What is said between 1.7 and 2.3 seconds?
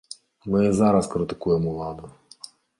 уладу.